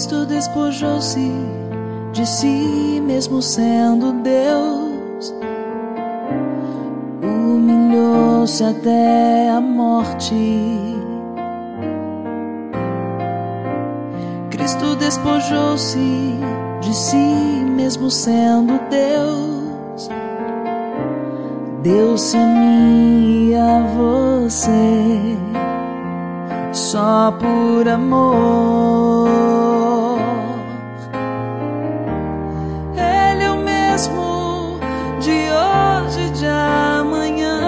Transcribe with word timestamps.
Cristo 0.00 0.24
despojou-se 0.24 1.30
de 2.14 2.24
si 2.26 3.02
mesmo 3.04 3.42
sendo 3.42 4.14
Deus, 4.22 5.34
humilhou-se 7.22 8.64
até 8.64 9.50
a 9.50 9.60
morte. 9.60 10.88
Cristo 14.48 14.96
despojou-se 14.96 15.98
de 16.80 16.94
si 16.96 17.62
mesmo 17.76 18.10
sendo 18.10 18.80
Deus, 18.88 20.08
deu-se 21.82 22.38
a 22.38 22.46
mim 22.46 23.50
e 23.50 23.54
a 23.54 23.82
você 23.82 25.36
só 26.72 27.32
por 27.32 27.86
amor. 27.86 29.79
Mesmo 34.00 34.80
de 35.20 35.30
hoje 35.30 36.26
e 36.26 36.30
de 36.30 36.46
amanhã. 36.46 37.60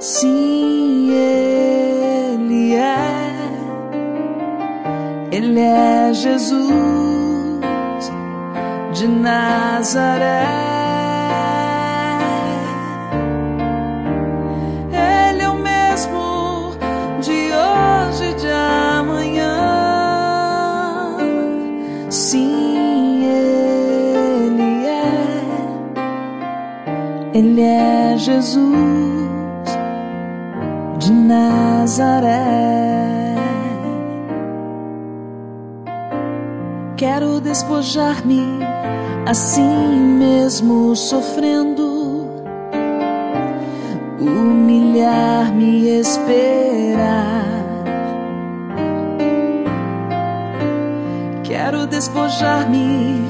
Sim, 0.00 1.10
Ele 1.10 2.74
é. 2.76 3.34
Ele 5.30 5.60
é 5.60 6.14
Jesus 6.14 6.72
de 8.92 9.06
Nazaré. 9.06 10.73
Ele 27.34 27.62
é 27.62 28.14
Jesus 28.16 28.46
de 31.00 31.10
Nazaré. 31.10 32.54
Quero 36.96 37.40
despojar-me 37.40 38.60
assim 39.26 39.96
mesmo 40.16 40.94
sofrendo, 40.94 42.30
humilhar-me 44.20 45.64
e 45.64 45.98
esperar. 45.98 47.44
Quero 51.42 51.84
despojar-me 51.88 53.24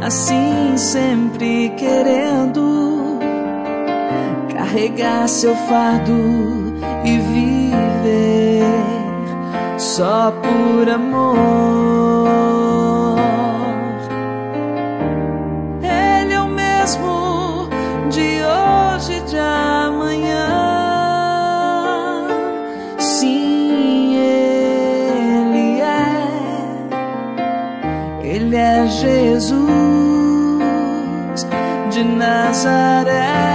assim 0.00 0.78
sempre 0.78 1.68
querendo 1.76 2.99
carregar 4.70 5.28
seu 5.28 5.54
fardo 5.66 6.72
e 7.04 7.18
viver 7.18 8.62
só 9.76 10.30
por 10.30 10.88
amor. 10.88 12.28
Ele 15.82 16.34
é 16.34 16.40
o 16.40 16.46
mesmo 16.46 17.68
de 18.10 18.42
hoje 18.44 19.14
e 19.14 19.20
de 19.22 19.38
amanhã. 19.38 20.46
Sim, 22.98 24.14
Ele 24.16 25.80
é. 25.80 26.28
Ele 28.22 28.56
é 28.56 28.86
Jesus 28.86 29.40
de 31.90 32.04
Nazaré. 32.04 33.49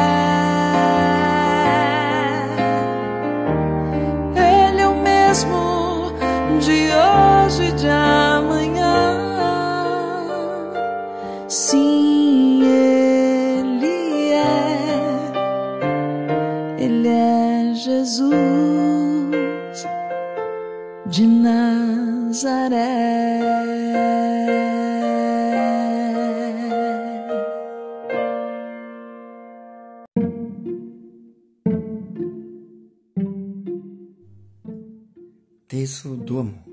Terço 35.86 36.16
do 36.16 36.40
Amor. 36.40 36.64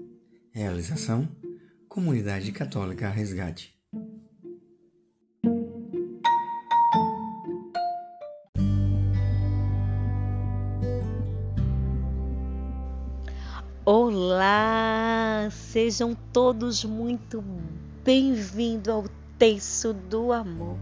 Realização: 0.52 1.28
Comunidade 1.86 2.50
Católica 2.50 3.10
Resgate. 3.10 3.78
Olá, 13.84 15.46
sejam 15.50 16.16
todos 16.32 16.82
muito 16.82 17.44
bem-vindos 18.02 18.88
ao 18.88 19.04
Terço 19.38 19.92
do 19.92 20.32
Amor. 20.32 20.78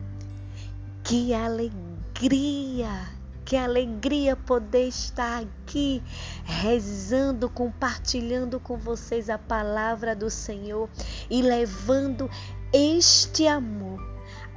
Que 1.03 1.35
alegria, 1.35 3.09
que 3.51 3.57
alegria 3.57 4.37
poder 4.37 4.87
estar 4.87 5.43
aqui 5.43 6.01
rezando, 6.45 7.51
compartilhando 7.51 8.61
com 8.61 8.77
vocês 8.77 9.29
a 9.29 9.37
palavra 9.37 10.15
do 10.15 10.31
Senhor 10.31 10.89
e 11.29 11.43
levando 11.43 12.31
este 12.73 13.49
amor 13.49 14.01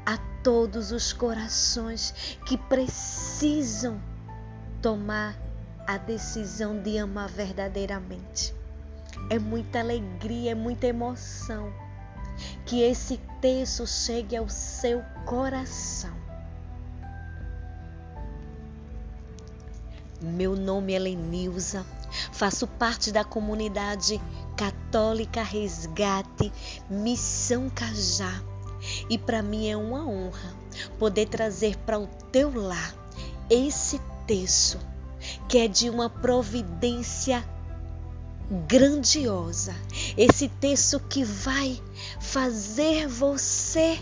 a 0.06 0.16
todos 0.44 0.92
os 0.92 1.12
corações 1.12 2.38
que 2.46 2.56
precisam 2.56 4.00
tomar 4.80 5.36
a 5.88 5.98
decisão 5.98 6.80
de 6.80 7.00
amar 7.00 7.30
verdadeiramente. 7.30 8.54
É 9.28 9.40
muita 9.40 9.80
alegria, 9.80 10.52
é 10.52 10.56
muita 10.56 10.86
emoção 10.86 11.74
que 12.64 12.84
esse 12.84 13.20
texto 13.42 13.88
chegue 13.88 14.36
ao 14.36 14.48
seu 14.48 15.02
coração. 15.26 16.23
Meu 20.24 20.56
nome 20.56 20.94
é 20.94 21.00
Lenilza, 21.00 21.86
faço 22.32 22.66
parte 22.66 23.12
da 23.12 23.26
comunidade 23.26 24.22
católica 24.56 25.44
Resgate 25.44 26.50
Missão 26.90 27.70
Cajá 27.70 28.42
e 29.10 29.18
para 29.18 29.42
mim 29.42 29.70
é 29.70 29.76
uma 29.76 30.08
honra 30.08 30.56
poder 30.98 31.28
trazer 31.28 31.76
para 31.80 32.00
o 32.00 32.08
teu 32.32 32.56
lar 32.56 32.96
esse 33.50 34.00
texto 34.26 34.80
que 35.50 35.58
é 35.58 35.68
de 35.68 35.90
uma 35.90 36.10
providência 36.10 37.44
grandiosa. 38.66 39.76
Esse 40.16 40.48
texto 40.48 41.02
que 41.02 41.26
vai 41.26 41.82
fazer 42.22 43.08
você 43.08 44.00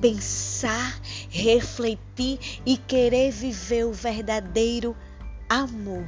pensar, 0.00 1.00
refletir 1.28 2.38
e 2.64 2.76
querer 2.76 3.30
viver 3.30 3.84
o 3.84 3.92
verdadeiro 3.92 4.96
amor. 5.48 6.06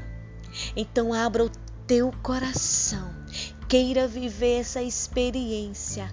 Então 0.76 1.12
abra 1.12 1.44
o 1.44 1.50
teu 1.86 2.12
coração, 2.22 3.14
queira 3.68 4.06
viver 4.06 4.60
essa 4.60 4.82
experiência 4.82 6.10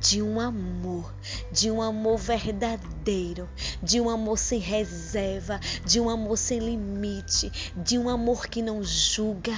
de 0.00 0.20
um 0.20 0.38
amor, 0.40 1.14
de 1.50 1.70
um 1.70 1.80
amor 1.80 2.18
verdadeiro, 2.18 3.48
de 3.82 4.00
um 4.00 4.10
amor 4.10 4.38
sem 4.38 4.58
reserva, 4.58 5.58
de 5.84 6.00
um 6.00 6.10
amor 6.10 6.36
sem 6.36 6.58
limite, 6.58 7.50
de 7.76 7.96
um 7.96 8.08
amor 8.08 8.46
que 8.46 8.60
não 8.60 8.82
julga, 8.82 9.56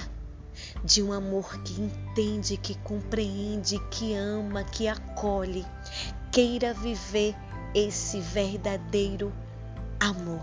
de 0.84 1.02
um 1.02 1.12
amor 1.12 1.60
que 1.62 1.80
entende, 1.80 2.56
que 2.56 2.76
compreende, 2.78 3.78
que 3.90 4.14
ama, 4.14 4.64
que 4.64 4.86
acolhe. 4.86 5.66
Queira 6.30 6.74
viver 6.74 7.34
esse 7.74 8.20
verdadeiro 8.20 9.32
amor. 9.98 10.42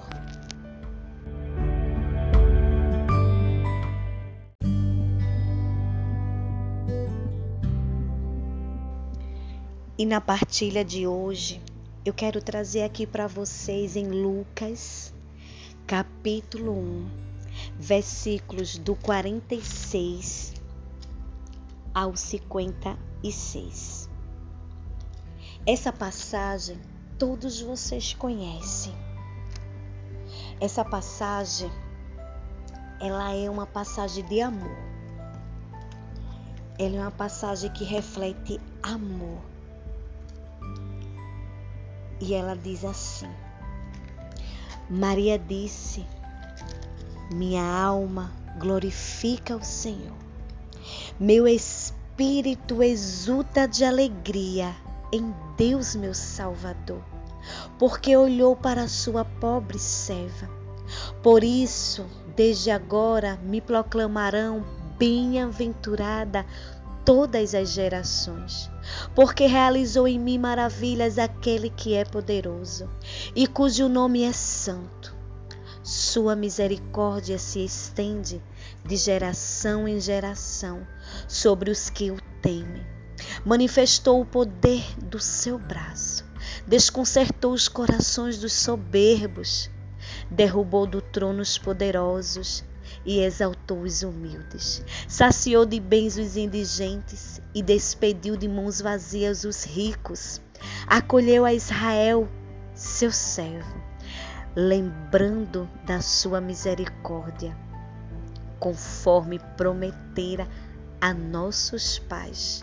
E 9.98 10.06
na 10.06 10.20
partilha 10.20 10.84
de 10.84 11.08
hoje, 11.08 11.62
eu 12.04 12.14
quero 12.14 12.42
trazer 12.42 12.84
aqui 12.84 13.08
para 13.08 13.28
vocês 13.28 13.96
em 13.96 14.08
Lucas, 14.08 15.14
capítulo 15.88 16.74
1, 16.74 17.10
versículos 17.80 18.78
do 18.78 18.96
46 18.96 20.54
ao 21.94 22.14
56. 22.16 24.15
Essa 25.68 25.92
passagem 25.92 26.80
todos 27.18 27.60
vocês 27.60 28.14
conhecem. 28.14 28.94
Essa 30.62 30.86
passagem 30.86 31.72
ela 33.02 33.34
é 33.34 33.50
uma 33.50 33.66
passagem 33.66 34.24
de 34.26 34.42
amor. 34.42 34.78
Ela 36.78 36.98
é 36.98 37.00
uma 37.02 37.12
passagem 37.12 37.72
que 37.72 37.84
reflete 37.84 38.62
amor. 38.84 39.42
E 42.22 42.36
ela 42.36 42.56
diz 42.56 42.86
assim: 42.86 43.30
Maria 44.88 45.40
disse: 45.40 46.06
Minha 47.32 47.64
alma 47.64 48.32
glorifica 48.60 49.56
o 49.56 49.64
Senhor. 49.64 50.16
Meu 51.20 51.48
espírito 51.48 52.84
exulta 52.84 53.68
de 53.68 53.84
alegria 53.84 54.76
em 55.12 55.34
Deus, 55.58 55.96
meu 55.96 56.14
Salvador, 56.14 57.02
porque 57.78 58.16
olhou 58.16 58.56
para 58.56 58.84
a 58.84 58.88
sua 58.88 59.26
pobre 59.26 59.80
serva. 59.80 60.50
Por 61.24 61.44
isso, 61.44 62.06
desde 62.36 62.70
agora 62.70 63.38
me 63.44 63.62
proclamarão 63.62 64.64
bem-aventurada 64.98 66.46
todas 67.04 67.54
as 67.54 67.70
gerações, 67.70 68.70
porque 69.14 69.46
realizou 69.46 70.08
em 70.08 70.20
mim 70.20 70.40
maravilhas 70.40 71.20
aquele 71.20 71.70
que 71.70 71.94
é 71.94 72.04
poderoso 72.04 72.90
e 73.36 73.46
cujo 73.46 73.88
nome 73.88 74.24
é 74.24 74.34
santo. 74.34 75.16
Sua 75.84 76.36
misericórdia 76.36 77.38
se 77.38 77.64
estende 77.64 78.42
de 78.84 78.96
geração 78.96 79.88
em 79.88 80.00
geração 80.00 80.86
sobre 81.28 81.70
os 81.70 81.92
que 81.92 82.10
o 82.10 82.18
temem. 82.42 82.95
Manifestou 83.46 84.22
o 84.22 84.26
poder 84.26 84.84
do 85.04 85.20
seu 85.20 85.58
braço, 85.58 86.26
desconcertou 86.68 87.54
os 87.54 87.68
corações 87.68 88.38
dos 88.38 88.54
soberbos, 88.54 89.70
derrubou 90.30 90.88
do 90.88 91.02
trono 91.02 91.42
os 91.42 91.58
poderosos 91.58 92.64
e 93.06 93.20
exaltou 93.20 93.82
os 93.82 94.04
humildes. 94.04 94.84
Saciou 95.08 95.66
de 95.66 95.80
bens 95.80 96.18
os 96.18 96.36
indigentes 96.36 97.42
e 97.54 97.62
despediu 97.62 98.36
de 98.36 98.48
mãos 98.48 98.82
vazias 98.82 99.44
os 99.44 99.64
ricos. 99.64 100.42
Acolheu 100.88 101.46
a 101.46 101.54
Israel, 101.54 102.28
seu 102.74 103.12
servo, 103.12 103.82
lembrando 104.56 105.70
da 105.86 106.02
sua 106.02 106.42
misericórdia, 106.42 107.56
conforme 108.60 109.40
prometera 109.58 110.48
a 111.00 111.14
nossos 111.14 112.00
pais, 112.00 112.62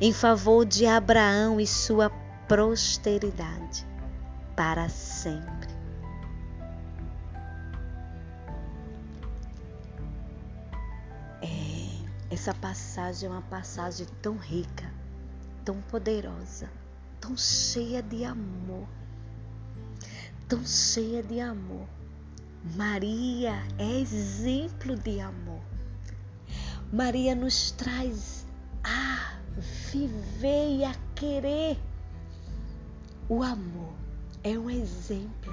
em 0.00 0.12
favor 0.12 0.64
de 0.64 0.86
Abraão 0.86 1.60
e 1.60 1.66
sua 1.66 2.10
posteridade 2.48 3.86
para 4.56 4.88
sempre. 4.88 5.82
Essa 12.32 12.54
passagem 12.54 13.28
é 13.28 13.30
uma 13.30 13.42
passagem 13.42 14.04
tão 14.22 14.36
rica, 14.36 14.90
tão 15.66 15.82
poderosa, 15.82 16.68
tão 17.20 17.36
cheia 17.36 18.02
de 18.02 18.24
amor, 18.24 18.88
tão 20.48 20.64
cheia 20.66 21.22
de 21.22 21.38
amor. 21.38 21.86
Maria 22.74 23.52
é 23.78 24.00
exemplo 24.00 24.96
de 24.96 25.20
amor. 25.20 25.60
Maria 26.90 27.34
nos 27.34 27.70
traz 27.70 28.44
a 28.82 29.31
viver 29.56 30.76
e 30.76 30.84
a 30.84 30.94
querer. 31.14 31.78
O 33.28 33.42
amor 33.42 33.92
é 34.42 34.58
um 34.58 34.68
exemplo. 34.68 35.52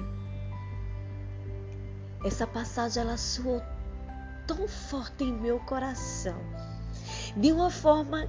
Essa 2.24 2.46
passagem 2.46 3.02
ela 3.02 3.16
soou 3.16 3.62
tão 4.46 4.68
forte 4.68 5.24
em 5.24 5.32
meu 5.32 5.60
coração 5.60 6.36
de 7.36 7.52
uma 7.52 7.70
forma 7.70 8.28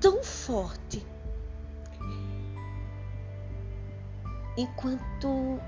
tão 0.00 0.22
forte. 0.22 1.04
Enquanto 4.56 5.58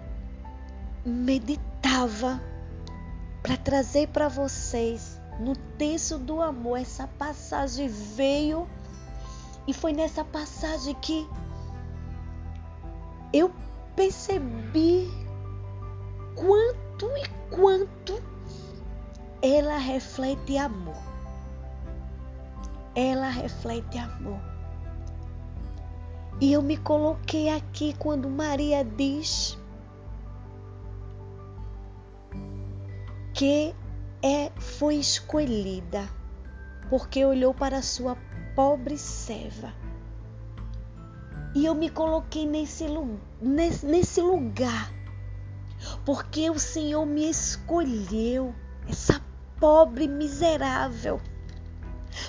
meditava 1.05 2.41
para 3.43 3.57
trazer 3.57 4.09
para 4.09 4.29
vocês 4.29 5.21
no 5.39 5.55
texto 5.77 6.19
do 6.19 6.41
amor, 6.41 6.79
essa 6.79 7.07
passagem 7.07 7.89
veio 7.89 8.67
e 9.67 9.73
foi 9.75 9.93
nessa 9.93 10.25
passagem 10.25 10.95
que 10.95 11.29
eu 13.33 13.51
percebi 13.95 15.11
quanto 16.35 17.07
e 17.17 17.55
quanto 17.55 18.23
ela 19.43 19.79
reflete 19.79 20.57
amor 20.57 21.07
ela 22.97 23.29
reflete 23.29 23.99
amor. 23.99 24.41
E 26.41 26.53
eu 26.53 26.63
me 26.63 26.79
coloquei 26.79 27.51
aqui 27.51 27.95
quando 27.99 28.29
Maria 28.29 28.83
diz 28.83 29.59
que 33.35 33.75
é 34.23 34.51
foi 34.57 34.97
escolhida 34.97 36.09
porque 36.89 37.25
olhou 37.25 37.53
para 37.53 37.83
sua 37.83 38.17
pobre 38.55 38.97
serva. 38.97 39.73
E 41.55 41.65
eu 41.65 41.75
me 41.75 41.89
coloquei 41.89 42.47
nesse, 42.47 42.87
nesse, 43.41 43.87
nesse 43.87 44.21
lugar 44.21 44.93
porque 46.05 46.49
o 46.51 46.59
Senhor 46.59 47.05
me 47.05 47.29
escolheu, 47.29 48.55
essa 48.89 49.21
pobre 49.59 50.07
miserável 50.07 51.21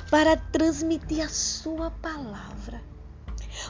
para 0.09 0.35
transmitir 0.35 1.23
a 1.23 1.29
sua 1.29 1.91
palavra. 1.91 2.81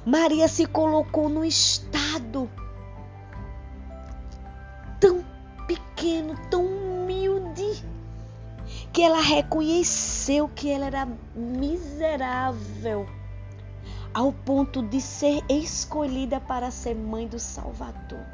Maria 0.05 0.47
se 0.47 0.65
colocou 0.65 1.29
num 1.29 1.43
estado 1.43 2.49
que 8.97 9.03
ela 9.03 9.21
reconheceu 9.21 10.49
que 10.49 10.71
ela 10.71 10.87
era 10.87 11.07
miserável, 11.35 13.05
ao 14.11 14.33
ponto 14.33 14.81
de 14.81 14.99
ser 14.99 15.43
escolhida 15.47 16.39
para 16.39 16.71
ser 16.71 16.95
mãe 16.95 17.27
do 17.27 17.37
Salvador. 17.37 18.25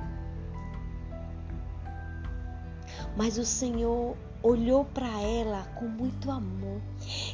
Mas 3.17 3.37
o 3.37 3.43
Senhor 3.43 4.15
olhou 4.41 4.85
para 4.85 5.09
ela 5.21 5.65
com 5.75 5.85
muito 5.85 6.31
amor 6.31 6.79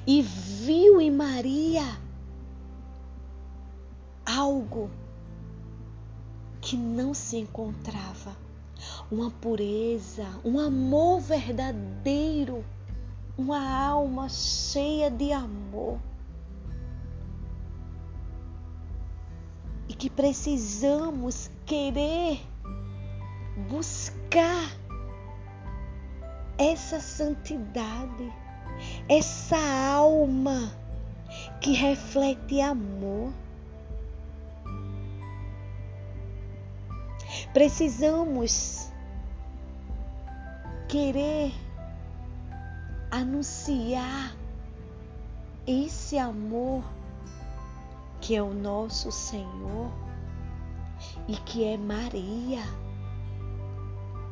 e 0.07 0.23
viu 0.23 0.99
em 0.99 1.11
Maria 1.11 1.85
algo 4.25 4.89
que 6.59 6.75
não 6.75 7.13
se 7.13 7.37
encontrava, 7.37 8.35
uma 9.11 9.29
pureza, 9.29 10.25
um 10.43 10.57
amor 10.59 11.21
verdadeiro, 11.21 12.65
uma 13.39 13.85
alma 13.87 14.27
cheia 14.27 15.09
de 15.09 15.31
amor. 15.31 15.97
E 19.87 19.93
que 19.93 20.09
precisamos 20.09 21.49
querer 21.65 22.41
buscar 23.69 24.69
essa 26.57 26.99
santidade, 26.99 28.33
essa 29.07 29.57
alma 29.89 30.73
que 31.61 31.71
reflete 31.71 32.59
amor. 32.59 33.31
Precisamos 37.53 38.91
querer 40.89 41.53
anunciar 43.11 44.35
esse 45.65 46.17
amor 46.17 46.83
que 48.21 48.35
é 48.35 48.41
o 48.41 48.53
nosso 48.53 49.11
Senhor 49.11 49.91
e 51.27 51.35
que 51.37 51.63
é 51.63 51.77
Maria. 51.77 52.63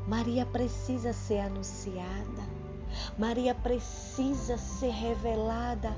Maria 0.07 0.45
precisa 0.45 1.13
ser 1.13 1.39
anunciada. 1.39 2.57
Maria 3.17 3.53
precisa 3.53 4.57
ser 4.57 4.91
revelada 4.91 5.95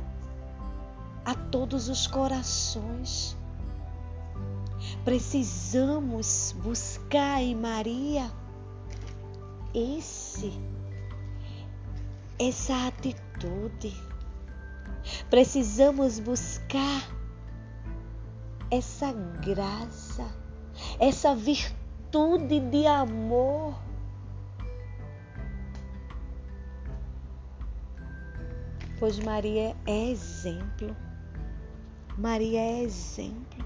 a 1.25 1.33
todos 1.33 1.89
os 1.89 2.07
corações. 2.07 3.36
Precisamos 5.03 6.55
buscar 6.63 7.41
em 7.41 7.55
Maria 7.55 8.31
esse 9.74 10.51
essa 12.39 12.88
atitude, 12.88 13.93
Precisamos 15.29 16.19
buscar 16.19 17.10
essa 18.72 19.12
graça, 19.13 20.25
essa 21.00 21.36
virtude 21.36 22.60
de 22.60 22.86
amor. 22.86 23.75
Pois 29.00 29.19
Maria 29.19 29.75
é 29.88 30.10
exemplo. 30.10 30.96
Maria 32.17 32.60
é 32.60 32.84
exemplo. 32.84 33.65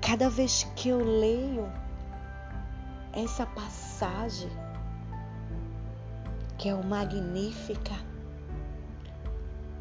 Cada 0.00 0.30
vez 0.30 0.64
que 0.76 0.88
eu 0.88 0.98
leio 0.98 1.70
essa 3.12 3.44
passagem, 3.46 4.50
que 6.64 6.70
é 6.70 6.74
o 6.74 6.82
Magnífica, 6.82 7.92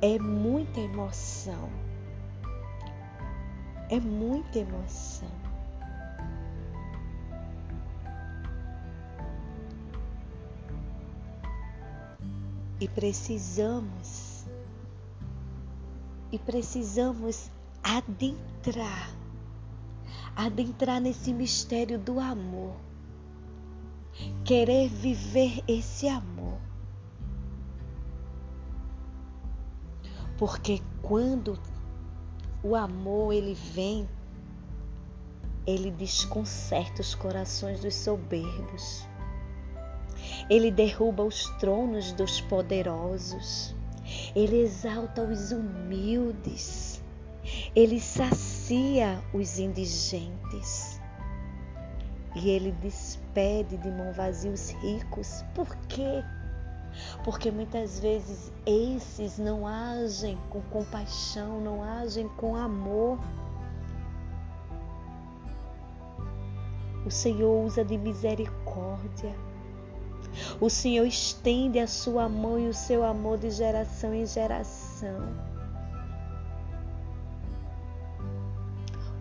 é 0.01 0.19
muita 0.19 0.81
emoção. 0.81 1.69
É 3.89 4.01
muita 4.01 4.59
emoção. 4.59 5.29
E 12.81 12.87
precisamos, 12.89 14.45
e 16.33 16.37
precisamos 16.37 17.49
adentrar, 17.81 19.09
adentrar 20.35 20.99
nesse 20.99 21.31
mistério 21.31 21.97
do 21.97 22.19
amor, 22.19 22.75
querer 24.43 24.89
viver 24.89 25.63
esse 25.65 26.09
amor. 26.09 26.42
Porque 30.45 30.81
quando 31.01 31.57
o 32.61 32.75
amor 32.75 33.31
ele 33.31 33.53
vem, 33.53 34.05
ele 35.65 35.89
desconcerta 35.89 37.01
os 37.01 37.15
corações 37.15 37.79
dos 37.79 37.95
soberbos. 37.95 39.07
Ele 40.49 40.69
derruba 40.69 41.23
os 41.23 41.45
tronos 41.59 42.11
dos 42.11 42.41
poderosos. 42.41 43.73
Ele 44.35 44.57
exalta 44.57 45.21
os 45.21 45.53
humildes. 45.53 47.01
Ele 47.73 48.01
sacia 48.01 49.23
os 49.33 49.59
indigentes. 49.59 50.99
E 52.35 52.49
ele 52.49 52.73
despede 52.81 53.77
de 53.77 53.89
mão 53.89 54.11
vazia 54.11 54.51
os 54.51 54.71
ricos. 54.71 55.41
Por 55.55 55.73
quê? 55.87 56.21
Porque 57.23 57.51
muitas 57.51 57.99
vezes 57.99 58.51
esses 58.65 59.37
não 59.37 59.67
agem 59.67 60.37
com 60.49 60.61
compaixão, 60.63 61.59
não 61.61 61.83
agem 61.83 62.27
com 62.29 62.55
amor. 62.55 63.17
O 67.05 67.11
Senhor 67.11 67.65
usa 67.65 67.83
de 67.83 67.97
misericórdia. 67.97 69.35
O 70.59 70.69
Senhor 70.69 71.05
estende 71.05 71.79
a 71.79 71.87
sua 71.87 72.27
mão 72.27 72.57
e 72.57 72.67
o 72.67 72.73
seu 72.73 73.03
amor 73.03 73.37
de 73.37 73.51
geração 73.51 74.13
em 74.13 74.25
geração. 74.25 75.53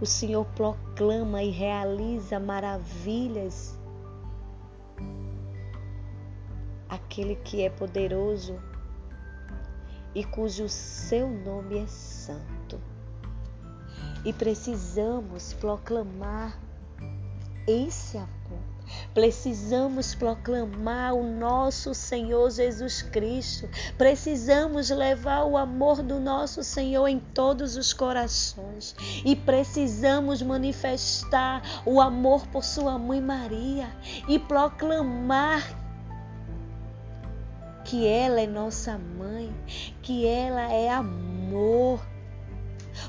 O 0.00 0.06
Senhor 0.06 0.44
proclama 0.56 1.42
e 1.42 1.50
realiza 1.50 2.40
maravilhas 2.40 3.78
aquele 6.92 7.36
que 7.36 7.62
é 7.62 7.70
poderoso 7.70 8.60
e 10.14 10.22
cujo 10.22 10.68
seu 10.68 11.26
nome 11.26 11.78
é 11.78 11.86
santo. 11.86 12.78
E 14.26 14.32
precisamos 14.32 15.54
proclamar 15.54 16.60
esse 17.66 18.18
amor. 18.18 18.60
Precisamos 19.14 20.14
proclamar 20.14 21.14
o 21.14 21.22
nosso 21.22 21.94
Senhor 21.94 22.50
Jesus 22.50 23.00
Cristo. 23.00 23.66
Precisamos 23.96 24.90
levar 24.90 25.44
o 25.44 25.56
amor 25.56 26.02
do 26.02 26.20
nosso 26.20 26.62
Senhor 26.62 27.08
em 27.08 27.18
todos 27.18 27.74
os 27.74 27.94
corações. 27.94 28.94
E 29.24 29.34
precisamos 29.34 30.42
manifestar 30.42 31.62
o 31.86 32.02
amor 32.02 32.46
por 32.48 32.62
Sua 32.62 32.98
mãe 32.98 33.20
Maria 33.20 33.88
e 34.28 34.38
proclamar 34.38 35.81
que 37.92 38.06
ela 38.06 38.40
é 38.40 38.46
nossa 38.46 38.96
mãe, 38.96 39.54
que 40.00 40.26
ela 40.26 40.72
é 40.72 40.88
amor, 40.88 42.00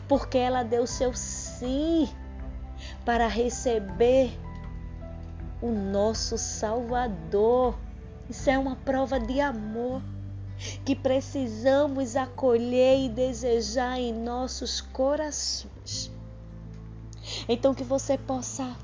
porque 0.10 0.38
ela 0.38 0.62
deu 0.62 0.86
seu 0.86 1.14
sim 1.14 2.10
para 3.06 3.26
receber 3.30 4.38
o 5.62 5.72
nosso 5.72 6.38
Salvador. 6.38 7.80
Isso 8.30 8.50
é 8.50 8.58
uma 8.58 8.76
prova 8.76 9.22
de 9.22 9.40
amor 9.40 10.02
que 10.84 10.98
precisamos 10.98 12.18
acolher 12.18 13.06
e 13.06 13.08
desejar 13.08 13.98
em 13.98 14.12
nossos 14.12 14.82
corações. 14.82 16.12
Então, 17.48 17.74
que 17.74 17.86
você 17.86 18.18
possa 18.18 18.76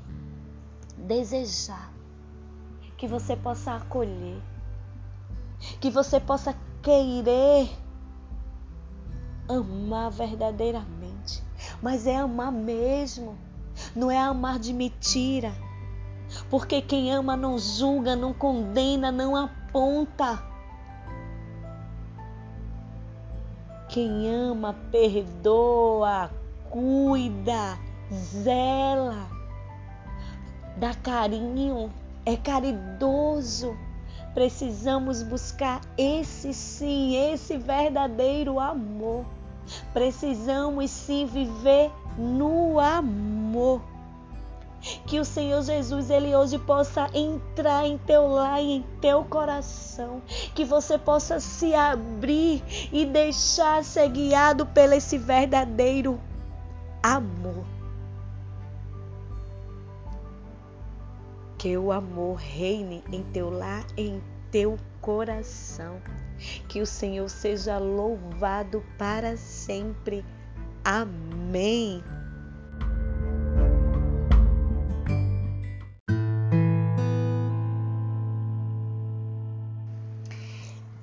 desejar, 0.96 1.92
que 2.96 3.06
você 3.06 3.36
possa 3.36 3.74
acolher 3.74 4.40
que 5.80 5.90
você 5.90 6.18
possa 6.18 6.54
querer 6.82 7.70
amar 9.48 10.10
verdadeiramente, 10.10 11.42
mas 11.82 12.06
é 12.06 12.16
amar 12.16 12.52
mesmo, 12.52 13.36
não 13.94 14.10
é 14.10 14.18
amar 14.18 14.58
de 14.58 14.72
mentira, 14.72 15.52
porque 16.48 16.80
quem 16.80 17.12
ama 17.12 17.36
não 17.36 17.58
julga, 17.58 18.14
não 18.14 18.32
condena, 18.32 19.10
não 19.10 19.36
aponta. 19.36 20.48
Quem 23.88 24.32
ama, 24.32 24.76
perdoa, 24.92 26.30
cuida, 26.70 27.76
zela, 28.12 29.26
dá 30.76 30.94
carinho, 30.94 31.92
é 32.24 32.36
caridoso. 32.36 33.76
Precisamos 34.34 35.22
buscar 35.22 35.80
esse 35.98 36.54
sim, 36.54 37.16
esse 37.16 37.56
verdadeiro 37.56 38.60
amor. 38.60 39.24
Precisamos 39.92 40.90
sim 40.90 41.26
viver 41.26 41.90
no 42.16 42.78
amor. 42.78 43.82
Que 45.06 45.20
o 45.20 45.24
Senhor 45.24 45.62
Jesus, 45.62 46.08
Ele 46.08 46.34
hoje 46.34 46.58
possa 46.58 47.10
entrar 47.12 47.86
em 47.86 47.98
teu 47.98 48.26
lar 48.28 48.62
e 48.62 48.76
em 48.76 48.84
teu 49.00 49.24
coração. 49.24 50.22
Que 50.54 50.64
você 50.64 50.96
possa 50.96 51.38
se 51.38 51.74
abrir 51.74 52.62
e 52.90 53.04
deixar 53.04 53.84
ser 53.84 54.08
guiado 54.08 54.64
pelo 54.64 54.94
esse 54.94 55.18
verdadeiro 55.18 56.18
amor. 57.02 57.59
Que 61.60 61.76
o 61.76 61.92
amor 61.92 62.36
reine 62.36 63.04
em 63.12 63.22
teu 63.22 63.50
lar, 63.50 63.84
em 63.94 64.22
teu 64.50 64.78
coração. 64.98 66.00
Que 66.66 66.80
o 66.80 66.86
Senhor 66.86 67.28
seja 67.28 67.76
louvado 67.76 68.82
para 68.96 69.36
sempre. 69.36 70.24
Amém. 70.82 72.02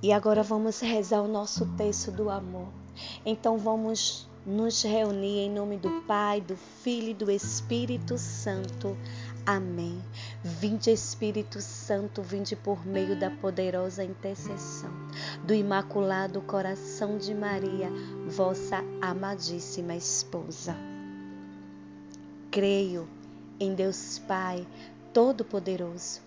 E 0.01 0.11
agora 0.11 0.41
vamos 0.41 0.79
rezar 0.79 1.21
o 1.21 1.27
nosso 1.27 1.67
texto 1.75 2.09
do 2.09 2.31
amor. 2.31 2.69
Então 3.23 3.59
vamos 3.59 4.27
nos 4.47 4.81
reunir 4.81 5.39
em 5.39 5.51
nome 5.51 5.75
do 5.75 6.01
Pai, 6.07 6.39
do 6.39 6.55
Filho 6.55 7.09
e 7.09 7.13
do 7.13 7.29
Espírito 7.29 8.17
Santo. 8.17 8.97
Amém. 9.47 10.03
Vinde 10.43 10.91
Espírito 10.91 11.61
Santo, 11.61 12.21
vinde 12.21 12.53
por 12.53 12.85
meio 12.85 13.17
da 13.17 13.31
poderosa 13.31 14.03
intercessão 14.03 14.91
do 15.45 15.53
Imaculado 15.53 16.41
Coração 16.41 17.17
de 17.17 17.33
Maria, 17.33 17.89
vossa 18.27 18.83
amadíssima 19.01 19.95
esposa. 19.95 20.75
Creio 22.51 23.07
em 23.57 23.73
Deus 23.73 24.19
Pai 24.19 24.67
Todo-Poderoso. 25.13 26.26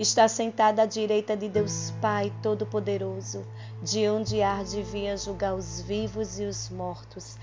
está 0.00 0.26
sentada 0.28 0.82
à 0.82 0.86
direita 0.86 1.36
de 1.36 1.46
Deus 1.46 1.92
Pai 2.00 2.32
Todo-Poderoso, 2.42 3.44
de 3.82 4.08
onde 4.08 4.42
há 4.42 4.62
de 4.62 4.82
vir 4.82 5.18
julgar 5.18 5.54
os 5.54 5.82
vivos 5.82 6.40
e 6.40 6.44
os 6.44 6.70
mortos. 6.70 7.36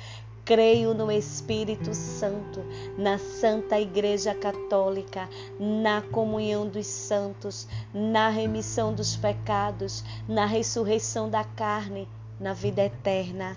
Creio 0.44 0.92
no 0.96 1.12
Espírito 1.12 1.94
Santo, 1.94 2.66
na 2.98 3.20
Santa 3.20 3.80
Igreja 3.80 4.34
Católica, 4.34 5.30
na 5.60 6.02
comunhão 6.02 6.68
dos 6.68 6.88
santos, 6.88 7.68
na 7.94 8.30
remissão 8.30 8.92
dos 8.92 9.16
pecados, 9.16 10.04
na 10.28 10.48
ressurreição 10.48 11.30
da 11.30 11.44
carne, 11.44 12.08
na 12.40 12.54
vida 12.54 12.82
eterna. 12.82 13.56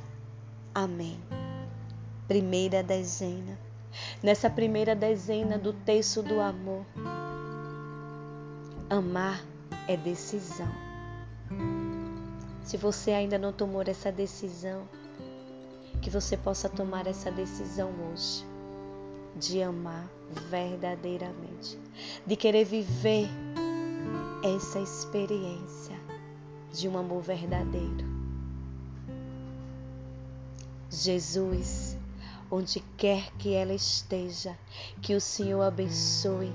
Amém. 0.75 1.19
Primeira 2.29 2.83
dezena. 2.83 3.59
Nessa 4.23 4.51
primeira 4.51 4.95
dezena 4.95 5.57
do 5.57 5.73
texto 5.73 6.23
do 6.23 6.39
amor, 6.41 6.85
Amar 8.91 9.41
é 9.87 9.97
decisão. 9.97 10.67
Se 12.65 12.77
você 12.77 13.13
ainda 13.13 13.39
não 13.39 13.53
tomou 13.53 13.85
essa 13.87 14.11
decisão, 14.11 14.83
que 16.03 16.11
você 16.11 16.37
possa 16.37 16.69
tomar 16.69 17.07
essa 17.07 17.31
decisão 17.31 17.93
hoje 18.11 18.45
de 19.37 19.63
amar 19.63 20.11
verdadeiramente, 20.51 21.79
de 22.27 22.35
querer 22.35 22.65
viver 22.65 23.29
essa 24.57 24.81
experiência 24.81 25.97
de 26.73 26.89
um 26.89 26.99
amor 26.99 27.23
verdadeiro. 27.23 28.05
Jesus, 30.91 31.97
onde 32.51 32.81
quer 32.97 33.31
que 33.39 33.55
ela 33.55 33.73
esteja, 33.73 34.59
que 35.01 35.15
o 35.15 35.21
Senhor 35.21 35.63
abençoe 35.63 36.53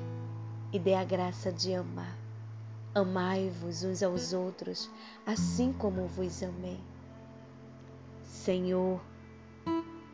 e 0.73 0.77
dê 0.77 0.95
a 0.95 1.03
graça 1.05 1.49
de 1.49 1.73
amar 1.73 2.24
Amai-vos 2.95 3.83
uns 3.83 4.01
aos 4.01 4.31
outros, 4.31 4.89
assim 5.25 5.73
como 5.73 6.07
vos 6.07 6.41
amei. 6.41 6.79
Senhor, 8.23 9.01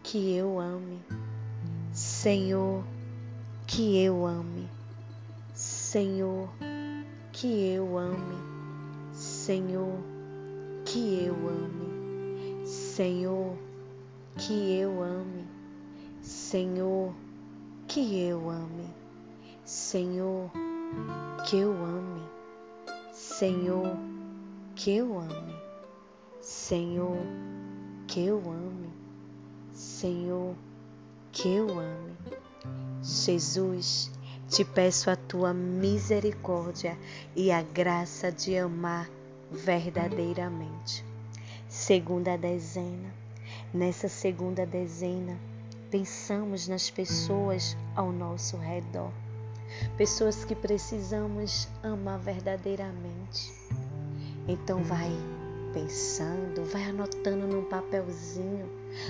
que 0.01 0.35
eu 0.35 0.59
ame. 0.59 0.99
Senhor, 1.93 2.83
que 3.67 4.03
eu 4.03 4.25
ame. 4.25 4.67
Senhor, 5.53 6.49
que 7.31 7.67
eu 7.67 7.99
ame. 7.99 8.37
Senhor, 9.13 9.99
que 10.83 11.23
eu 11.23 11.35
ame. 11.35 12.65
Senhor, 12.65 13.55
que 14.39 14.79
eu 14.79 15.03
ame. 15.03 15.45
Senhor, 16.23 17.13
que 17.87 18.23
eu 18.23 18.49
ame. 18.49 18.89
Senhor, 19.63 20.51
que 21.47 21.57
eu 21.57 21.71
ame. 21.73 22.40
Senhor, 23.21 23.99
que 24.75 24.97
eu 24.97 25.19
ame. 25.19 25.55
Senhor, 26.41 27.19
que 28.07 28.25
eu 28.25 28.39
ame. 28.49 28.89
Senhor, 29.71 30.55
que 31.31 31.47
eu 31.47 31.79
ame. 31.79 32.17
Jesus, 33.03 34.11
te 34.49 34.65
peço 34.65 35.11
a 35.11 35.15
tua 35.15 35.53
misericórdia 35.53 36.97
e 37.35 37.51
a 37.51 37.61
graça 37.61 38.31
de 38.31 38.57
amar 38.57 39.07
verdadeiramente. 39.51 41.05
Segunda 41.69 42.35
dezena. 42.35 43.13
Nessa 43.71 44.09
segunda 44.09 44.65
dezena, 44.65 45.37
pensamos 45.91 46.67
nas 46.67 46.89
pessoas 46.89 47.77
ao 47.95 48.11
nosso 48.11 48.57
redor 48.57 49.11
pessoas 49.97 50.43
que 50.43 50.55
precisamos 50.55 51.67
amar 51.83 52.19
verdadeiramente. 52.19 53.53
Então 54.47 54.83
vai 54.83 55.11
pensando, 55.73 56.65
vai 56.65 56.83
anotando 56.83 57.47
num 57.47 57.63
papelzinho 57.63 58.69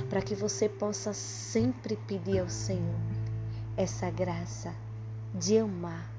para 0.09 0.21
que 0.21 0.35
você 0.35 0.69
possa 0.69 1.13
sempre 1.13 1.95
pedir 2.07 2.39
ao 2.39 2.49
Senhor 2.49 2.99
essa 3.75 4.09
graça 4.09 4.73
de 5.33 5.57
amar, 5.57 6.09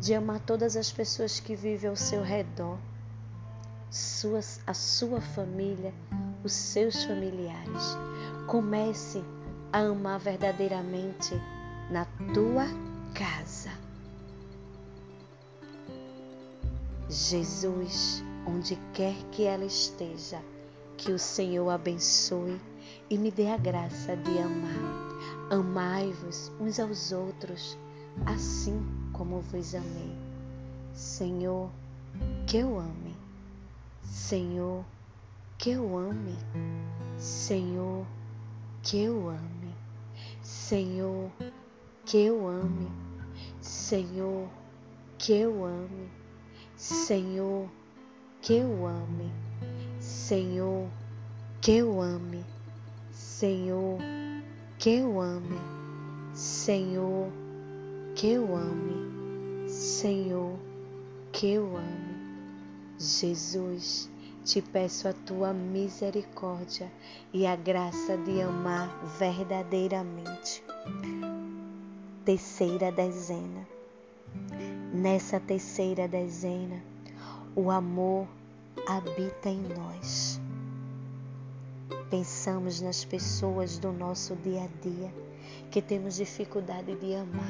de 0.00 0.14
amar 0.14 0.40
todas 0.40 0.76
as 0.76 0.90
pessoas 0.90 1.38
que 1.38 1.54
vivem 1.54 1.90
ao 1.90 1.96
seu 1.96 2.22
redor, 2.22 2.78
suas, 3.90 4.60
a 4.66 4.74
sua 4.74 5.20
família, 5.20 5.92
os 6.42 6.52
seus 6.52 7.04
familiares. 7.04 7.96
Comece 8.46 9.22
a 9.72 9.80
amar 9.80 10.18
verdadeiramente 10.18 11.34
na 11.90 12.04
tua 12.32 12.66
casa. 13.16 13.70
Jesus, 17.08 18.22
onde 18.46 18.76
quer 18.92 19.14
que 19.32 19.44
ela 19.44 19.64
esteja, 19.64 20.42
que 20.98 21.12
o 21.12 21.18
Senhor 21.18 21.68
abençoe 21.70 22.60
e 23.08 23.16
me 23.16 23.30
dê 23.30 23.48
a 23.48 23.56
graça 23.56 24.16
de 24.16 24.38
amar. 24.38 25.50
Amai-vos 25.50 26.52
uns 26.60 26.78
aos 26.78 27.10
outros, 27.12 27.78
assim 28.26 28.84
como 29.12 29.40
vos 29.40 29.74
amei. 29.74 30.14
Senhor, 30.92 31.70
que 32.46 32.58
eu 32.58 32.78
ame. 32.78 33.16
Senhor, 34.02 34.84
que 35.56 35.70
eu 35.70 35.96
ame. 35.96 36.36
Senhor, 37.16 38.04
que 38.82 39.02
eu 39.02 39.30
ame. 39.30 39.74
Senhor, 40.42 41.30
que 42.04 42.18
eu 42.18 42.46
ame. 42.46 43.05
Senhor, 43.66 44.48
que 45.18 45.32
eu 45.32 45.64
ame, 45.64 46.08
Senhor, 46.76 47.68
que 48.40 48.54
eu 48.54 48.86
ame, 48.86 49.32
Senhor, 49.98 50.88
que 51.60 51.72
eu 51.72 52.00
ame, 52.00 52.44
Senhor, 53.10 53.98
que 54.78 54.90
eu 54.90 55.20
ame, 55.20 55.58
Senhor, 56.32 57.28
que 58.14 58.28
eu 58.28 58.54
ame, 58.54 59.68
Senhor, 59.68 60.56
que 61.32 61.50
eu 61.50 61.76
ame. 61.76 62.16
Jesus, 63.00 64.08
te 64.44 64.62
peço 64.62 65.08
a 65.08 65.12
tua 65.12 65.52
misericórdia 65.52 66.90
e 67.32 67.44
a 67.44 67.56
graça 67.56 68.16
de 68.16 68.40
amar 68.40 68.88
verdadeiramente 69.18 70.62
terceira 72.26 72.90
dezena. 72.90 73.68
Nessa 74.92 75.38
terceira 75.38 76.08
dezena, 76.08 76.82
o 77.54 77.70
amor 77.70 78.26
habita 78.84 79.48
em 79.48 79.62
nós. 79.62 80.40
Pensamos 82.10 82.80
nas 82.80 83.04
pessoas 83.04 83.78
do 83.78 83.92
nosso 83.92 84.34
dia 84.34 84.64
a 84.64 84.82
dia 84.82 85.14
que 85.70 85.80
temos 85.80 86.16
dificuldade 86.16 86.96
de 86.96 87.14
amar, 87.14 87.48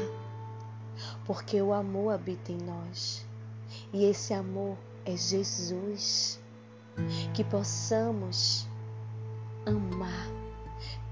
porque 1.25 1.59
o 1.63 1.73
amor 1.73 2.13
habita 2.13 2.53
em 2.53 2.59
nós. 2.59 3.27
E 3.95 4.05
esse 4.05 4.35
amor 4.35 4.77
é 5.07 5.17
Jesus. 5.17 6.39
Que 7.33 7.43
possamos 7.45 8.69
amar 9.65 10.36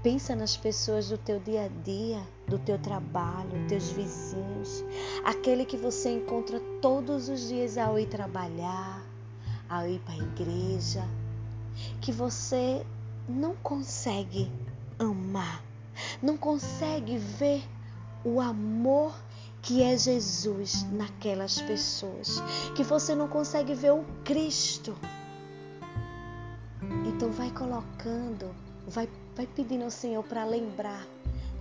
Pensa 0.05 0.35
nas 0.35 0.55
pessoas 0.55 1.09
do 1.09 1.17
teu 1.17 1.39
dia 1.39 1.63
a 1.63 1.67
dia, 1.83 2.21
do 2.47 2.59
teu 2.59 2.77
trabalho, 2.77 3.67
teus 3.67 3.89
vizinhos, 3.89 4.85
aquele 5.23 5.65
que 5.65 5.77
você 5.77 6.11
encontra 6.11 6.59
todos 6.79 7.27
os 7.27 7.47
dias 7.47 7.75
ao 7.75 7.97
ir 7.97 8.05
trabalhar, 8.05 9.03
ao 9.67 9.87
ir 9.87 9.99
para 10.01 10.13
a 10.13 10.17
igreja, 10.17 11.03
que 12.01 12.11
você 12.11 12.85
não 13.27 13.55
consegue 13.55 14.47
amar, 14.99 15.63
não 16.21 16.37
consegue 16.37 17.17
ver 17.17 17.63
o 18.23 18.39
amor 18.39 19.11
que 19.59 19.81
é 19.81 19.97
Jesus 19.97 20.83
naquelas 20.91 21.59
pessoas, 21.63 22.43
que 22.75 22.83
você 22.83 23.15
não 23.15 23.27
consegue 23.27 23.73
ver 23.73 23.93
o 23.93 24.05
Cristo. 24.23 24.95
Então 27.07 27.31
vai 27.31 27.49
colocando, 27.49 28.53
vai 28.87 29.09
Vai 29.35 29.45
pedindo 29.45 29.83
ao 29.83 29.91
Senhor 29.91 30.23
para 30.23 30.45
lembrar 30.45 31.05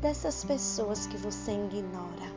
dessas 0.01 0.45
pessoas 0.45 1.07
que 1.07 1.17
você 1.17 1.51
ignora. 1.51 2.33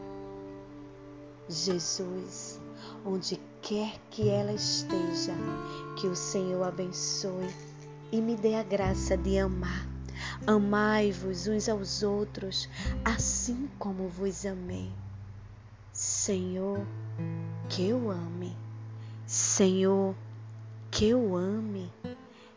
Jesus, 1.47 2.59
onde 3.05 3.39
quer 3.61 3.99
que 4.09 4.29
ela 4.29 4.51
esteja, 4.51 5.33
que 5.95 6.07
o 6.07 6.15
Senhor 6.15 6.63
abençoe 6.63 7.49
e 8.11 8.19
me 8.19 8.35
dê 8.35 8.55
a 8.55 8.63
graça 8.63 9.15
de 9.15 9.37
amar. 9.37 9.87
Amai-vos 10.45 11.47
uns 11.47 11.69
aos 11.69 12.01
outros, 12.01 12.67
assim 13.05 13.69
como 13.77 14.07
vos 14.07 14.45
amei. 14.45 14.91
Senhor, 15.93 16.85
que 17.69 17.87
eu 17.87 18.09
ame. 18.09 18.55
Senhor, 19.25 20.15
que 20.89 21.09
eu 21.09 21.35
ame. 21.35 21.91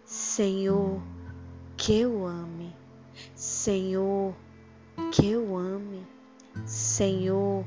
Senhor, 0.04 1.00
que 1.80 2.00
eu 2.00 2.26
ame. 2.26 2.76
Senhor, 3.34 4.34
que 5.10 5.30
eu 5.30 5.56
ame. 5.56 6.06
Senhor, 6.66 7.64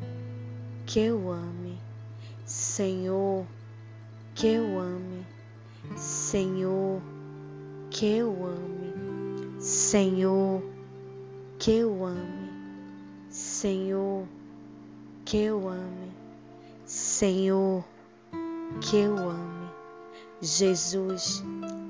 que 0.86 1.00
eu 1.00 1.32
ame. 1.32 1.80
Senhor, 2.46 3.44
que 4.36 4.48
eu 4.50 4.80
ame. 4.80 5.26
Senhor, 5.98 7.02
que 7.90 8.06
eu 8.06 8.46
ame. 8.46 9.60
Senhor, 9.60 10.62
que 11.58 11.72
eu 11.72 12.06
ame. 12.06 12.52
Senhor, 13.32 14.28
que 15.26 15.38
eu 15.38 15.68
ame. 15.68 16.12
Senhor, 16.86 17.84
que 18.80 18.98
eu 18.98 19.18
ame. 19.18 19.70
Jesus, 20.40 21.44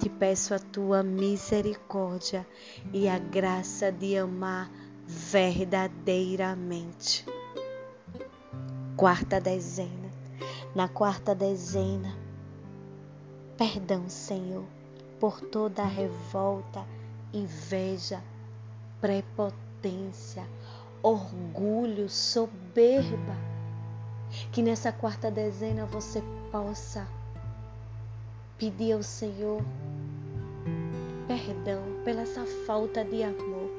te 0.04 0.10
peço 0.10 0.54
a 0.54 0.60
tua 0.60 1.02
misericórdia 1.02 2.46
e 2.92 3.08
a 3.08 3.18
graça 3.18 3.90
de 3.90 4.18
amar 4.18 4.70
verdadeiramente. 5.08 7.26
Quarta 8.98 9.40
dezena. 9.40 10.12
Na 10.76 10.90
quarta 10.90 11.34
dezena, 11.34 12.14
perdão, 13.58 14.10
Senhor, 14.10 14.66
por 15.22 15.40
toda 15.40 15.84
a 15.84 15.88
revolta, 15.88 16.86
inveja, 17.34 18.22
prepotência, 19.00 20.46
orgulho, 21.02 22.10
soberba. 22.10 23.38
Que 24.52 24.62
nessa 24.62 24.92
quarta 24.92 25.32
dezena 25.32 25.86
você 25.86 26.22
possa 26.52 27.08
pedir 28.58 28.94
ao 28.94 29.04
Senhor 29.04 29.62
perdão 31.28 31.82
pela 32.04 32.22
essa 32.22 32.46
falta 32.66 33.04
de 33.04 33.24
amor. 33.24 33.70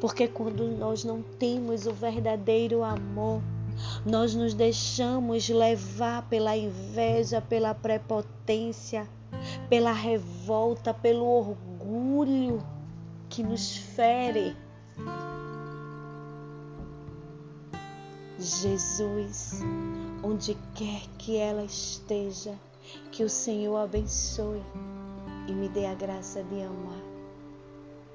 Porque 0.00 0.28
quando 0.28 0.66
nós 0.68 1.04
não 1.04 1.22
temos 1.38 1.86
o 1.86 1.92
verdadeiro 1.92 2.82
amor, 2.82 3.40
nós 4.04 4.34
nos 4.34 4.54
deixamos 4.54 5.48
levar 5.48 6.28
pela 6.28 6.56
inveja, 6.56 7.40
pela 7.40 7.74
prepotência, 7.74 9.08
pela 9.68 9.92
revolta, 9.92 10.92
pelo 10.92 11.24
orgulho 11.24 12.62
que 13.28 13.42
nos 13.42 13.76
fere. 13.76 14.54
Jesus, 18.38 19.60
onde 20.22 20.56
quer 20.74 21.02
que 21.16 21.36
ela 21.36 21.64
esteja, 21.64 22.54
que 23.10 23.24
o 23.24 23.28
Senhor 23.28 23.76
abençoe 23.76 24.60
e 25.48 25.52
me 25.52 25.68
dê 25.68 25.86
a 25.86 25.94
graça 25.94 26.42
de 26.42 26.62
amar. 26.62 27.02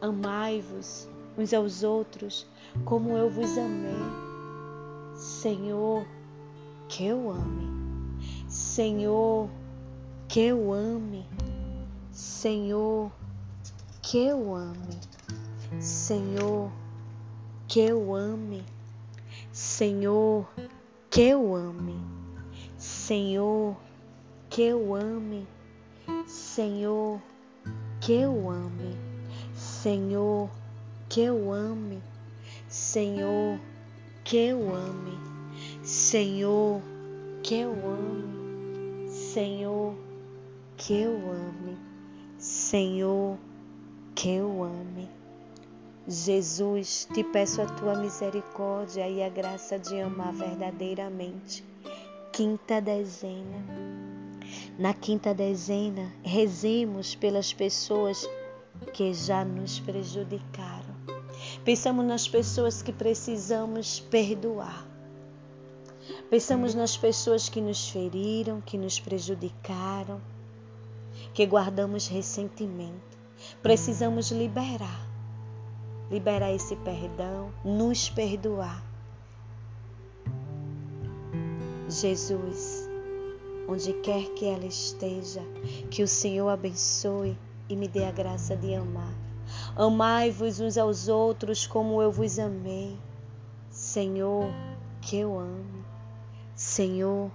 Amai-vos 0.02 1.10
uns 1.38 1.54
aos 1.54 1.84
outros 1.84 2.48
como 2.86 3.12
eu 3.18 3.30
vos 3.30 3.58
amei. 3.58 3.96
Senhor, 5.16 6.06
que 6.88 7.06
eu 7.06 7.30
ame. 7.32 7.68
Senhor, 8.48 9.50
que 10.28 10.42
eu 10.42 10.72
ame. 10.72 11.26
Senhor, 12.12 13.12
que 14.02 14.18
eu 14.18 14.56
ame. 14.56 15.00
Senhor, 15.80 16.72
que 17.68 17.80
eu 17.80 18.16
ame. 18.16 18.64
Senhor, 19.52 20.48
que 21.10 21.22
eu 21.22 21.56
ame. 21.56 22.00
Senhor, 22.78 23.76
que 24.50 24.62
eu 24.62 24.96
ame. 24.96 25.48
Senhor, 26.28 27.22
que 28.02 28.14
eu 28.14 28.50
ame. 28.50 28.98
Senhor, 29.56 30.50
que 31.10 31.22
eu 31.22 31.52
ame. 31.52 32.02
Senhor, 32.68 33.60
que 34.24 34.38
eu 34.38 34.76
ame. 34.76 35.18
Senhor, 35.84 36.82
que 37.44 37.56
eu 37.56 37.72
ame. 37.72 39.10
Senhor, 39.10 39.96
que 40.78 40.94
eu 40.94 41.16
ame. 41.32 41.78
Senhor, 42.38 43.38
que 44.16 44.30
eu 44.30 44.64
ame. 44.64 45.10
Jesus, 46.08 47.08
te 47.14 47.24
peço 47.24 47.62
a 47.62 47.66
tua 47.66 47.98
misericórdia 48.00 49.08
e 49.10 49.22
a 49.22 49.30
graça 49.30 49.78
de 49.78 50.00
amar 50.00 50.32
verdadeiramente. 50.34 51.64
Quinta 52.32 52.80
dezena. 52.80 53.66
Na 54.78 54.94
quinta 54.94 55.34
dezena, 55.34 56.14
rezemos 56.24 57.16
pelas 57.16 57.54
pessoas 57.54 58.28
que 58.94 59.14
já 59.14 59.44
nos 59.44 59.80
prejudicaram. 59.80 60.96
Pensamos 61.64 62.06
nas 62.06 62.28
pessoas 62.28 62.82
que 62.82 62.92
precisamos 62.92 64.00
perdoar. 64.00 64.88
Pensamos 66.30 66.74
nas 66.74 66.96
pessoas 66.96 67.50
que 67.50 67.60
nos 67.60 67.90
feriram, 67.90 68.62
que 68.62 68.78
nos 68.78 69.00
prejudicaram, 69.00 70.22
que 71.34 71.46
guardamos 71.46 72.08
ressentimento. 72.08 73.18
Precisamos 73.62 74.32
liberar 74.32 75.08
liberar 76.10 76.54
esse 76.54 76.76
perdão, 76.78 77.52
nos 77.64 78.10
perdoar. 78.10 78.84
Jesus, 81.90 82.87
onde 83.68 83.94
quer 83.94 84.30
que 84.30 84.46
ela 84.46 84.66
esteja, 84.66 85.42
que 85.90 86.04
o 86.04 86.08
Senhor 86.08 86.48
abençoe 86.50 87.38
e 87.70 87.76
me 87.76 87.88
dê 87.88 88.06
a 88.06 88.12
graça 88.12 88.56
de 88.56 88.74
amar. 88.74 89.14
Amai-vos 89.76 90.60
uns 90.60 90.78
aos 90.78 91.08
outros 91.08 91.68
como 91.68 92.02
eu 92.02 92.12
vos 92.12 92.40
amei. 92.40 92.98
Senhor, 93.70 94.50
que 95.02 95.18
eu 95.18 95.38
ame. 95.38 95.86
Senhor, 96.56 97.32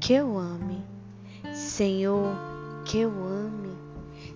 que 0.00 0.14
eu 0.14 0.36
ame. 0.38 0.82
Senhor, 1.54 2.36
que 2.84 2.98
eu 2.98 3.10
ame. 3.10 3.76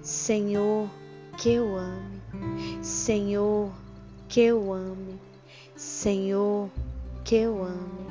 Senhor, 0.03 0.89
que 1.37 1.51
eu 1.51 1.77
ame. 1.77 2.21
Senhor, 2.83 3.71
que 4.31 4.41
eu 4.43 4.73
ame, 4.73 5.19
Senhor, 5.75 6.71
que 7.25 7.35
eu 7.35 7.63
ame, 7.65 8.07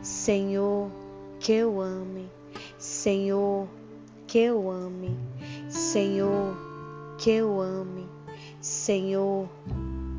Senhor, 0.00 0.88
que 1.40 1.52
eu 1.52 1.80
ame, 1.80 2.30
Senhor, 2.86 3.68
que 4.28 4.38
eu 4.38 4.70
ame, 4.70 5.18
Senhor, 5.68 6.56
que 7.18 7.30
eu 7.30 7.60
ame, 7.60 8.08
Senhor, 8.60 9.48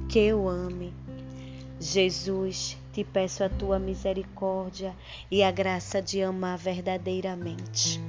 que 0.10 0.20
eu 0.20 0.50
ame. 0.50 0.94
Jesus, 1.80 2.78
te 2.92 3.06
peço 3.06 3.42
a 3.42 3.48
tua 3.48 3.80
misericórdia 3.80 4.94
e 5.32 5.44
a 5.44 5.50
graça 5.50 6.02
de 6.02 6.22
amar 6.22 6.58
verdadeiramente. 6.58 8.02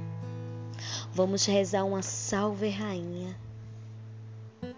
Vamos 1.13 1.45
rezar 1.45 1.85
uma 1.85 2.01
salve, 2.01 2.67
Rainha, 2.67 3.39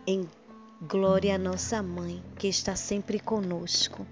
em 0.05 0.29
Glória 0.87 1.33
à 1.33 1.37
nossa 1.39 1.81
mãe, 1.81 2.21
que 2.37 2.47
está 2.47 2.75
sempre 2.75 3.19
conosco. 3.19 4.05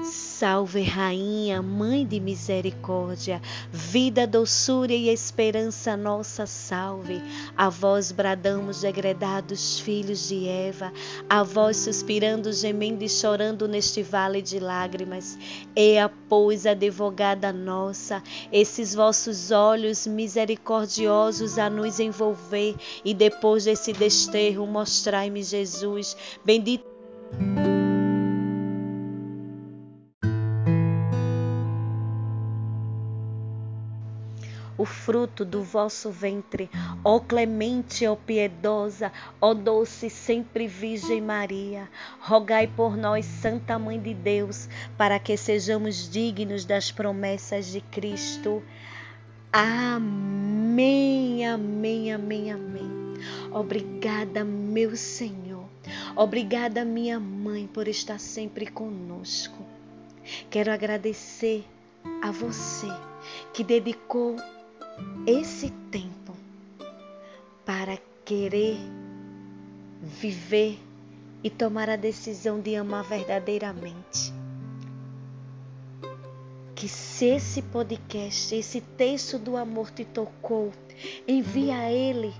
Salve, 0.00 0.82
Rainha, 0.82 1.62
Mãe 1.62 2.06
de 2.06 2.18
Misericórdia, 2.18 3.40
vida, 3.70 4.26
doçura 4.26 4.92
e 4.92 5.08
esperança 5.08 5.96
nossa, 5.96 6.46
salve. 6.46 7.22
A 7.56 7.68
vós 7.68 8.10
bradamos, 8.10 8.80
degredados 8.80 9.78
filhos 9.78 10.28
de 10.28 10.48
Eva, 10.48 10.92
a 11.28 11.42
vós 11.42 11.76
suspirando, 11.76 12.52
gemendo 12.52 13.04
e 13.04 13.08
chorando 13.08 13.68
neste 13.68 14.02
vale 14.02 14.40
de 14.40 14.58
lágrimas. 14.58 15.38
Ea, 15.76 16.10
pois, 16.28 16.66
advogada 16.66 17.52
nossa, 17.52 18.22
esses 18.50 18.94
vossos 18.94 19.50
olhos 19.50 20.06
misericordiosos 20.06 21.58
a 21.58 21.68
nos 21.68 22.00
envolver, 22.00 22.74
e 23.04 23.14
depois 23.14 23.64
desse 23.64 23.92
desterro, 23.92 24.66
mostrai-me 24.66 25.42
Jesus, 25.42 26.16
bendito. 26.44 26.84
O 34.82 34.84
fruto 34.84 35.44
do 35.44 35.62
vosso 35.62 36.10
ventre. 36.10 36.68
Ó 37.04 37.20
clemente, 37.20 38.04
ó 38.04 38.16
piedosa, 38.16 39.12
ó 39.40 39.54
doce 39.54 40.10
sempre 40.10 40.66
Virgem 40.66 41.20
Maria, 41.20 41.88
rogai 42.20 42.66
por 42.66 42.96
nós, 42.96 43.24
Santa 43.24 43.78
Mãe 43.78 44.00
de 44.00 44.12
Deus, 44.12 44.68
para 44.98 45.20
que 45.20 45.36
sejamos 45.36 46.10
dignos 46.10 46.64
das 46.64 46.90
promessas 46.90 47.66
de 47.66 47.80
Cristo. 47.80 48.60
Amém, 49.52 51.46
amém, 51.46 52.12
amém, 52.12 52.50
amém. 52.50 52.90
Obrigada, 53.52 54.44
meu 54.44 54.96
Senhor. 54.96 55.64
Obrigada, 56.16 56.84
minha 56.84 57.20
mãe, 57.20 57.68
por 57.68 57.86
estar 57.86 58.18
sempre 58.18 58.66
conosco. 58.66 59.64
Quero 60.50 60.72
agradecer 60.72 61.64
a 62.20 62.32
você 62.32 62.88
que 63.52 63.62
dedicou 63.62 64.36
esse 65.26 65.70
tempo 65.90 66.36
para 67.64 67.98
querer 68.24 68.76
viver 70.02 70.78
e 71.42 71.50
tomar 71.50 71.88
a 71.88 71.96
decisão 71.96 72.60
de 72.60 72.76
amar 72.76 73.04
verdadeiramente. 73.04 74.32
Que 76.74 76.88
se 76.88 77.26
esse 77.26 77.62
podcast, 77.62 78.54
esse 78.54 78.80
texto 78.80 79.38
do 79.38 79.56
amor 79.56 79.90
te 79.90 80.04
tocou, 80.04 80.72
envia 81.26 81.90
ele 81.90 82.34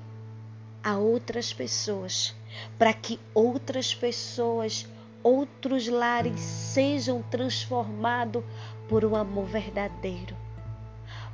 a 0.83 0.99
outras 0.99 1.53
pessoas, 1.53 2.35
para 2.79 2.93
que 2.93 3.19
outras 3.33 3.95
pessoas, 3.95 4.87
outros 5.23 5.87
lares 5.87 6.41
sejam 6.41 7.23
transformados 7.23 8.43
por 8.89 9.05
um 9.05 9.15
amor 9.15 9.47
verdadeiro, 9.47 10.37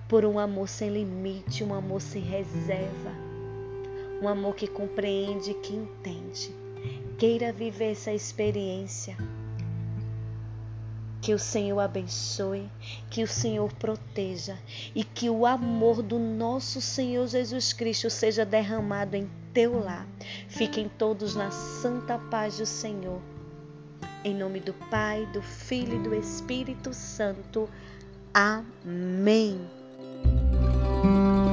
por 0.08 0.24
um 0.24 0.38
amor 0.38 0.68
sem 0.68 0.88
limite, 0.88 1.62
um 1.62 1.74
amor 1.74 2.00
sem 2.00 2.22
reserva, 2.22 3.12
um 4.22 4.26
amor 4.26 4.54
que 4.56 4.66
compreende, 4.66 5.52
que 5.54 5.74
entende. 5.74 6.50
Queira 7.18 7.52
viver 7.52 7.92
essa 7.92 8.12
experiência. 8.12 9.16
Que 11.20 11.34
o 11.34 11.38
Senhor 11.38 11.78
abençoe, 11.80 12.70
que 13.10 13.22
o 13.22 13.28
Senhor 13.28 13.70
proteja 13.74 14.56
e 14.94 15.04
que 15.04 15.28
o 15.28 15.44
amor 15.44 16.00
do 16.00 16.18
nosso 16.18 16.80
Senhor 16.80 17.26
Jesus 17.26 17.72
Cristo 17.72 18.08
seja 18.08 18.46
derramado 18.46 19.16
em 19.16 19.28
teu 19.52 19.78
lar. 19.78 20.06
Fiquem 20.48 20.88
todos 20.88 21.34
na 21.34 21.50
santa 21.50 22.18
paz 22.18 22.56
do 22.56 22.64
Senhor. 22.64 23.20
Em 24.24 24.34
nome 24.34 24.60
do 24.60 24.72
Pai, 24.72 25.26
do 25.32 25.42
Filho 25.42 25.96
e 25.96 26.02
do 26.02 26.14
Espírito 26.14 26.94
Santo. 26.94 27.68
Amém. 28.32 29.77
Thank 31.02 31.46
you. 31.46 31.47